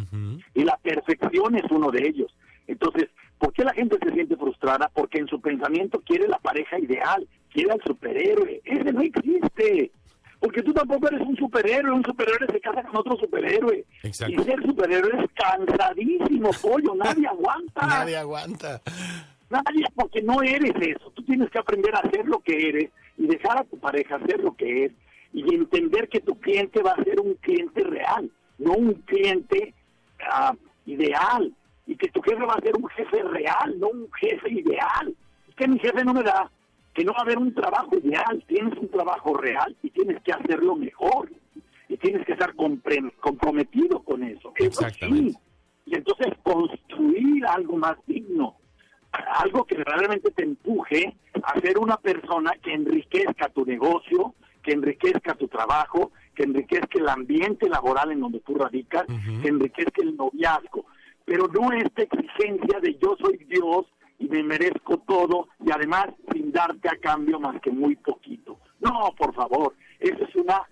Y 0.55 0.63
la 0.63 0.75
perfección 0.77 1.55
es 1.55 1.69
uno 1.69 1.91
de 1.91 2.07
ellos. 2.07 2.36
Entonces, 2.65 3.09
¿por 3.38 3.53
qué 3.53 3.63
la 3.63 3.75
gente 3.75 4.00
se 4.01 4.12
siente 4.12 4.36
frustrada? 4.38 4.89
Porque 4.91 5.19
en 5.19 5.27
su 5.27 5.39
pensamiento 5.39 6.01
quiere 6.03 6.27
la 6.27 6.39
pareja 6.39 6.79
ideal, 6.79 7.27
quiere 7.51 7.74
al 7.74 7.81
superhéroe. 7.86 8.59
Ese 8.65 8.91
no 8.91 9.01
existe. 9.01 9.91
Porque 10.47 10.63
tú 10.63 10.71
tampoco 10.71 11.09
eres 11.09 11.19
un 11.27 11.35
superhéroe, 11.35 11.91
un 11.91 12.05
superhéroe 12.05 12.47
se 12.49 12.61
casa 12.61 12.81
con 12.83 12.95
otro 12.95 13.17
superhéroe. 13.17 13.83
Y 14.01 14.13
ser 14.13 14.63
superhéroe 14.65 15.11
es 15.21 15.29
cansadísimo, 15.35 16.51
pollo, 16.61 16.95
nadie 16.95 17.27
aguanta. 17.27 17.81
Nadie 17.85 18.15
aguanta. 18.15 18.81
Nadie, 19.49 19.85
porque 19.93 20.21
no 20.21 20.41
eres 20.41 20.71
eso. 20.79 21.11
Tú 21.11 21.21
tienes 21.25 21.49
que 21.49 21.59
aprender 21.59 21.93
a 21.93 22.09
ser 22.09 22.25
lo 22.27 22.39
que 22.39 22.69
eres 22.69 22.91
y 23.17 23.27
dejar 23.27 23.57
a 23.57 23.65
tu 23.65 23.77
pareja 23.77 24.25
ser 24.25 24.39
lo 24.39 24.55
que 24.55 24.85
es 24.85 24.91
y 25.33 25.53
entender 25.53 26.07
que 26.07 26.21
tu 26.21 26.39
cliente 26.39 26.81
va 26.81 26.91
a 26.91 27.03
ser 27.03 27.19
un 27.19 27.33
cliente 27.33 27.83
real, 27.83 28.31
no 28.57 28.71
un 28.71 28.93
cliente 29.01 29.73
ah, 30.31 30.55
ideal, 30.85 31.53
y 31.87 31.97
que 31.97 32.07
tu 32.07 32.21
jefe 32.21 32.45
va 32.45 32.53
a 32.53 32.61
ser 32.61 32.73
un 32.77 32.87
jefe 32.87 33.21
real, 33.21 33.77
no 33.77 33.89
un 33.89 34.09
jefe 34.13 34.49
ideal. 34.49 35.13
Es 35.49 35.55
que 35.55 35.67
mi 35.67 35.77
jefe 35.79 36.05
no 36.05 36.13
me 36.13 36.23
da, 36.23 36.49
que 36.97 37.05
no 37.05 37.13
va 37.13 37.19
a 37.19 37.21
haber 37.21 37.37
un 37.37 37.53
trabajo 37.53 37.95
ideal, 37.95 38.43
tienes 38.47 38.75
un 38.79 38.89
trabajo 38.89 39.37
real 39.37 39.77
y 39.83 39.91
tienes 39.91 40.19
que 40.23 40.31
hacerlo 40.31 40.75
mejor, 40.75 41.29
y 41.87 41.95
tienes 41.97 42.25
que 42.25 42.31
estar 42.31 42.55
comprometido 42.55 43.99
con 43.99 44.23
eso. 44.23 44.51
Exactamente. 44.55 45.37
Y 45.85 45.95
entonces 45.95 46.33
construir 46.41 47.45
algo 47.45 47.77
más 47.77 47.97
digno, 48.07 48.55
algo 49.11 49.63
que 49.65 49.75
realmente 49.75 50.31
te 50.31 50.41
empuje 50.41 51.15
a 51.43 51.59
ser 51.59 51.77
una 51.77 51.97
persona 51.97 52.53
que 52.63 52.73
enriquezca 52.73 53.49
tu 53.49 53.63
negocio, 53.63 54.33
que 54.63 54.71
enriquezca 54.71 55.35
tu 55.35 55.47
trabajo, 55.47 56.11
que 56.33 56.45
enriquezca 56.45 56.97
el 56.97 57.09
ambiente 57.09 57.69
laboral 57.69 58.11
en 58.11 58.21
donde 58.21 58.39
tú 58.39 58.55
radicas, 58.55 59.05
que 59.43 59.47
enriquezca 59.47 60.01
el 60.01 60.17
noviazgo, 60.17 60.87
pero 61.25 61.47
no 61.47 61.71
esta 61.73 62.01
exigencia 62.01 62.79
de 62.81 62.97
yo 62.99 63.15
soy 63.21 63.37
Dios 63.47 63.85
y 64.19 64.27
me 64.27 64.43
merezco 64.43 64.97
todo 65.00 65.50
y 65.63 65.71
además 65.71 66.07
sin 66.31 66.51
darte 66.51 66.89
a 66.89 66.97
cambio 66.97 67.39
más 67.39 67.62
que 67.62 67.71
muy 67.71 67.95
poquito. 67.95 68.59
No, 68.79 69.13
por 69.17 69.33
favor, 69.33 69.75
eso 70.00 70.24
es 70.24 70.36
una 70.36 70.63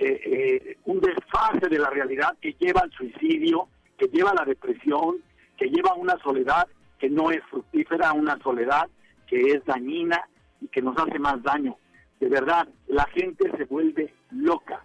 eh, 0.00 0.20
eh, 0.24 0.76
un 0.84 1.00
desfase 1.00 1.68
de 1.68 1.78
la 1.78 1.90
realidad 1.90 2.36
que 2.40 2.54
lleva 2.60 2.82
al 2.82 2.92
suicidio, 2.92 3.68
que 3.96 4.06
lleva 4.06 4.30
a 4.30 4.34
la 4.34 4.44
depresión, 4.44 5.16
que 5.56 5.66
lleva 5.66 5.90
a 5.90 5.94
una 5.94 6.16
soledad 6.18 6.68
que 7.00 7.10
no 7.10 7.32
es 7.32 7.42
fructífera, 7.50 8.12
una 8.12 8.38
soledad 8.38 8.88
que 9.26 9.40
es 9.52 9.64
dañina 9.64 10.28
y 10.60 10.68
que 10.68 10.82
nos 10.82 10.96
hace 10.96 11.18
más 11.18 11.42
daño. 11.42 11.76
De 12.20 12.28
verdad, 12.28 12.68
la 12.86 13.06
gente 13.06 13.50
se 13.56 13.64
vuelve 13.64 14.14
loca, 14.30 14.84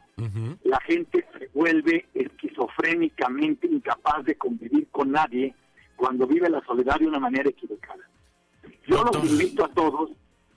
la 0.63 0.79
gente 0.82 1.25
se 1.38 1.48
vuelve 1.53 2.08
esquizofrénicamente 2.15 3.67
incapaz 3.67 4.24
de 4.25 4.36
convivir 4.36 4.88
con 4.89 5.12
nadie 5.12 5.53
cuando 5.96 6.25
vive 6.25 6.50
la 6.50 6.63
soledad 6.65 7.00
de 7.00 7.08
una 7.08 7.20
manera 7.20 7.50
equivocada. 7.50 8.02
Yo 8.86 9.04
los 9.04 9.24
invito 9.24 9.66
a 9.66 9.70
todos 9.70 10.12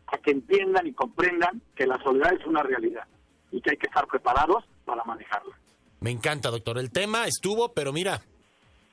a 0.08 0.18
que 0.18 0.32
entiendan 0.32 0.86
y 0.86 0.92
comprendan 0.92 1.62
que 1.74 1.86
la 1.86 2.00
soledad 2.02 2.34
es 2.34 2.46
una 2.46 2.62
realidad 2.62 3.04
y 3.50 3.60
que 3.60 3.70
hay 3.70 3.76
que 3.76 3.86
estar 3.86 4.06
preparados 4.06 4.64
para 4.84 5.04
manejarla. 5.04 5.56
Me 6.00 6.10
encanta, 6.10 6.50
doctor. 6.50 6.78
El 6.78 6.90
tema 6.90 7.26
estuvo, 7.26 7.72
pero 7.72 7.92
mira, 7.92 8.22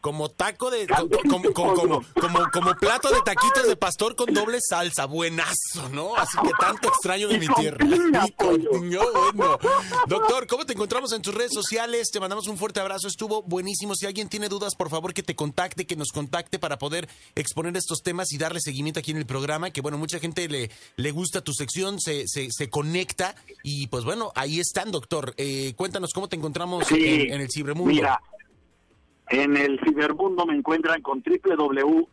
como 0.03 0.29
taco 0.29 0.69
de 0.69 0.85
como, 1.29 1.53
como, 1.53 2.51
como, 2.51 2.75
plato 2.75 3.09
de 3.09 3.21
taquitos 3.21 3.65
de 3.65 3.77
pastor 3.77 4.17
con 4.17 4.33
doble 4.33 4.59
salsa, 4.61 5.05
buenazo, 5.05 5.87
¿no? 5.93 6.13
Así 6.17 6.37
que 6.43 6.49
tanto 6.59 6.89
extraño 6.89 7.29
de 7.29 7.39
mi 7.39 7.47
tierra. 7.47 7.77
Doctor, 10.05 10.45
¿cómo 10.47 10.65
te 10.65 10.73
encontramos 10.73 11.13
en 11.13 11.21
tus 11.21 11.33
redes 11.33 11.53
sociales? 11.53 12.09
Te 12.11 12.19
mandamos 12.19 12.49
un 12.49 12.57
fuerte 12.57 12.81
abrazo, 12.81 13.07
estuvo 13.07 13.43
buenísimo. 13.43 13.95
Si 13.95 14.05
alguien 14.05 14.27
tiene 14.27 14.49
dudas, 14.49 14.75
por 14.75 14.89
favor 14.89 15.13
que 15.13 15.23
te 15.23 15.37
contacte, 15.37 15.87
que 15.87 15.95
nos 15.95 16.09
contacte 16.09 16.59
para 16.59 16.77
poder 16.77 17.07
exponer 17.35 17.77
estos 17.77 18.03
temas 18.03 18.33
y 18.33 18.37
darle 18.37 18.59
seguimiento 18.59 18.99
aquí 18.99 19.11
en 19.11 19.17
el 19.17 19.25
programa. 19.25 19.71
Que 19.71 19.79
bueno, 19.79 19.97
mucha 19.97 20.19
gente 20.19 20.49
le, 20.49 20.69
le 20.97 21.11
gusta 21.11 21.39
tu 21.39 21.53
sección, 21.53 22.01
se, 22.01 22.27
se, 22.27 22.49
se 22.51 22.69
conecta 22.69 23.35
y 23.63 23.87
pues 23.87 24.03
bueno, 24.03 24.33
ahí 24.35 24.59
están, 24.59 24.91
doctor. 24.91 25.33
Eh, 25.37 25.75
cuéntanos 25.77 26.11
cómo 26.11 26.27
te 26.27 26.35
encontramos 26.35 26.91
en, 26.91 27.31
en, 27.31 27.39
el 27.39 27.47
cibermundo. 27.49 27.93
Mira, 27.93 28.19
en 29.29 29.57
el 29.57 29.79
cibermundo 29.85 30.45
me 30.45 30.55
encuentran 30.55 31.01
con 31.01 31.23
www.drroch, 31.23 32.09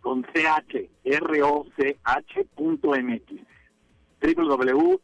con 0.00 0.22
ch, 0.24 0.88
r 1.04 1.42
o 1.42 1.66
c 1.76 1.96
h 2.04 2.44
punto 2.54 2.90
mx, 2.90 3.22
www.drroch.mx 4.20 4.94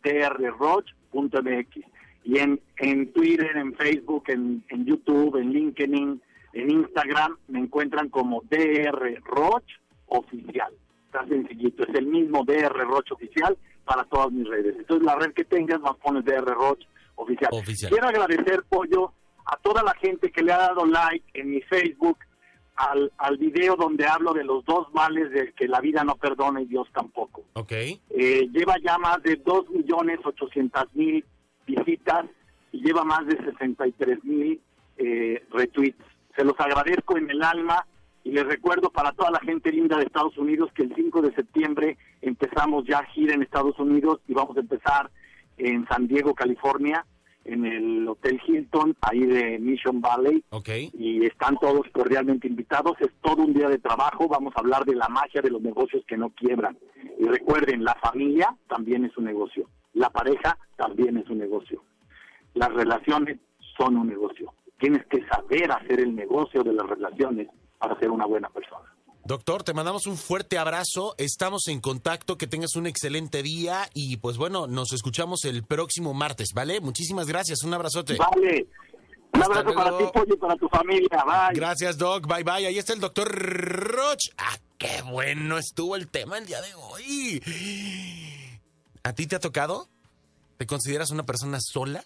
y 2.25 2.38
en, 2.38 2.61
en 2.76 3.12
Twitter, 3.12 3.57
en 3.57 3.75
Facebook, 3.75 4.25
en, 4.29 4.62
en 4.69 4.85
YouTube, 4.85 5.37
en 5.37 5.52
LinkedIn, 5.52 6.21
en 6.52 6.71
Instagram 6.71 7.37
me 7.49 7.61
encuentran 7.61 8.09
como 8.09 8.43
DR 8.50 9.21
Roch 9.25 9.64
Oficial. 10.07 10.73
Está 11.07 11.26
sencillito, 11.26 11.85
es 11.85 11.95
el 11.95 12.07
mismo 12.07 12.45
DR 12.45 12.85
Roch 12.85 13.11
Oficial 13.12 13.57
para 13.85 14.05
todas 14.05 14.31
mis 14.33 14.47
redes. 14.49 14.76
Entonces 14.79 15.05
la 15.05 15.17
red 15.17 15.33
que 15.33 15.45
tengas 15.45 15.81
más 15.81 15.97
pones 15.97 16.25
DR 16.25 16.45
Roch 16.45 16.81
Oficial. 17.17 17.50
Oficial. 17.52 17.90
Quiero 17.90 18.09
agradecer, 18.09 18.62
Pollo, 18.69 19.12
a 19.50 19.57
toda 19.57 19.83
la 19.83 19.95
gente 19.95 20.30
que 20.30 20.42
le 20.42 20.52
ha 20.52 20.59
dado 20.59 20.87
like 20.87 21.25
en 21.35 21.50
mi 21.50 21.61
Facebook 21.62 22.19
al, 22.76 23.12
al 23.19 23.37
video 23.37 23.75
donde 23.75 24.07
hablo 24.07 24.33
de 24.33 24.45
los 24.45 24.64
dos 24.64 24.87
males 24.95 25.30
de 25.33 25.52
que 25.52 25.66
la 25.66 25.80
vida 25.80 26.04
no 26.04 26.14
perdona 26.14 26.62
y 26.62 26.66
Dios 26.66 26.87
tampoco. 26.95 27.42
Ok. 27.54 27.73
Eh, 27.73 28.49
lleva 28.52 28.76
ya 28.80 28.97
más 28.99 29.21
de 29.25 29.42
2.800.000 29.42 31.25
visitas 31.66 32.26
y 32.71 32.80
lleva 32.80 33.04
más 33.04 33.26
de 33.26 33.38
63.000 33.38 34.61
eh, 34.99 35.45
retweets. 35.50 36.04
Se 36.37 36.45
los 36.45 36.59
agradezco 36.61 37.19
en 37.19 37.28
el 37.28 37.42
alma 37.42 37.85
y 38.23 38.30
les 38.30 38.47
recuerdo 38.47 38.90
para 38.90 39.11
toda 39.12 39.33
la 39.33 39.40
gente 39.40 39.73
linda 39.73 39.97
de 39.97 40.04
Estados 40.04 40.38
Unidos 40.38 40.71
que 40.75 40.85
el 40.85 40.95
5 40.95 41.23
de 41.23 41.35
septiembre 41.35 41.99
empezamos 42.23 42.85
ya 42.87 43.02
gira 43.07 43.35
en 43.35 43.42
Estados 43.42 43.76
Unidos 43.80 44.21
y 44.28 44.33
vamos 44.33 44.57
a 44.57 44.61
empezar 44.61 45.11
en 45.59 45.88
San 45.88 46.07
Diego, 46.07 46.35
California 46.35 47.04
en 47.44 47.64
el 47.64 48.09
Hotel 48.09 48.40
Hilton, 48.47 48.97
ahí 49.00 49.20
de 49.20 49.59
Mission 49.59 50.00
Valley. 50.00 50.42
Okay. 50.50 50.90
Y 50.92 51.25
están 51.25 51.56
todos 51.59 51.87
cordialmente 51.92 52.47
invitados. 52.47 52.92
Es 53.00 53.11
todo 53.23 53.42
un 53.42 53.54
día 53.54 53.68
de 53.68 53.78
trabajo. 53.78 54.28
Vamos 54.28 54.54
a 54.56 54.61
hablar 54.61 54.85
de 54.85 54.94
la 54.94 55.09
magia 55.09 55.40
de 55.40 55.50
los 55.50 55.62
negocios 55.62 56.04
que 56.06 56.16
no 56.16 56.30
quiebran. 56.30 56.78
Y 57.18 57.25
recuerden, 57.25 57.85
la 57.85 57.94
familia 57.97 58.54
también 58.68 59.04
es 59.04 59.16
un 59.16 59.25
negocio. 59.25 59.68
La 59.94 60.11
pareja 60.11 60.59
también 60.76 61.16
es 61.16 61.28
un 61.28 61.38
negocio. 61.38 61.82
Las 62.54 62.73
relaciones 62.73 63.38
son 63.76 63.97
un 63.97 64.09
negocio. 64.09 64.52
Tienes 64.78 65.04
que 65.06 65.26
saber 65.26 65.70
hacer 65.73 66.00
el 66.00 66.14
negocio 66.14 66.62
de 66.62 66.73
las 66.73 66.87
relaciones 66.87 67.49
para 67.78 67.99
ser 67.99 68.10
una 68.10 68.26
buena 68.26 68.49
persona. 68.50 68.95
Doctor, 69.25 69.63
te 69.63 69.75
mandamos 69.75 70.06
un 70.06 70.17
fuerte 70.17 70.59
abrazo, 70.59 71.15
estamos 71.19 71.69
en 71.69 71.80
contacto, 71.80 72.39
que 72.39 72.47
tengas 72.47 72.75
un 72.75 72.87
excelente 72.87 73.43
día 73.43 73.89
y 73.95 74.17
pues 74.17 74.37
bueno, 74.39 74.67
nos 74.67 74.93
escuchamos 74.93 75.45
el 75.45 75.63
próximo 75.63 76.15
martes, 76.15 76.49
¿vale? 76.54 76.80
Muchísimas 76.80 77.26
gracias, 77.26 77.63
un 77.63 77.75
abrazote. 77.75 78.17
Vale. 78.17 78.67
Un 79.33 79.43
abrazo 79.43 79.75
para 79.75 79.97
ti, 79.97 80.04
Pollo, 80.13 80.35
y 80.35 80.37
para 80.37 80.56
tu 80.56 80.69
familia. 80.69 81.25
Bye. 81.25 81.54
Gracias, 81.54 81.97
Doc. 81.97 82.26
Bye, 82.26 82.43
bye. 82.43 82.67
Ahí 82.67 82.78
está 82.78 82.93
el 82.93 83.00
doctor 83.00 83.30
Roch. 83.30 84.30
Ah, 84.37 84.56
qué 84.76 85.02
bueno 85.02 85.59
estuvo 85.59 85.95
el 85.95 86.09
tema 86.09 86.39
el 86.39 86.47
día 86.47 86.61
de 86.61 86.75
hoy. 86.75 87.43
¿A 89.04 89.13
ti 89.13 89.26
te 89.26 89.37
ha 89.37 89.41
tocado? 89.41 89.89
¿Te 90.56 90.67
consideras 90.67 91.11
una 91.11 91.25
persona 91.25 91.59
sola? 91.61 92.04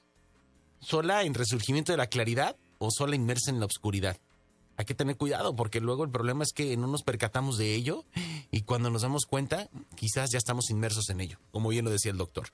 ¿Sola 0.81 1.22
en 1.22 1.35
resurgimiento 1.35 1.92
de 1.92 1.98
la 1.98 2.09
claridad 2.09 2.57
o 2.79 2.90
sola 2.90 3.16
inmersa 3.16 3.50
en 3.50 3.59
la 3.59 3.66
oscuridad? 3.66 4.18
Hay 4.76 4.84
que 4.84 4.94
tener 4.94 5.16
cuidado 5.16 5.54
porque 5.54 5.80
luego 5.80 6.04
el 6.04 6.10
problema 6.10 6.42
es 6.42 6.52
que 6.52 6.76
no 6.76 6.87
nos 6.87 7.02
percatamos 7.02 7.58
de 7.58 7.74
ello 7.74 8.04
y 8.50 8.62
cuando 8.62 8.90
nos 8.90 9.02
damos 9.02 9.26
cuenta 9.26 9.68
quizás 9.96 10.30
ya 10.30 10.38
estamos 10.38 10.70
inmersos 10.70 11.10
en 11.10 11.20
ello, 11.20 11.38
como 11.50 11.68
bien 11.68 11.84
lo 11.84 11.90
decía 11.90 12.12
el 12.12 12.18
doctor. 12.18 12.48